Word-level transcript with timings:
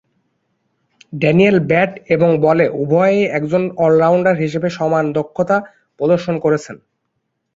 Daniel 1.13 1.57
bat 1.69 1.91
এবং 2.15 2.29
বলে 2.45 2.65
উভয়েই 2.81 3.21
একজন 3.37 3.63
অল-রাউন্ডার 3.77 4.35
হিসেবে 4.43 4.67
সমান 4.77 5.05
দক্ষতা 5.17 5.57
প্রদর্শন 5.99 6.35
করেছেন। 6.39 6.75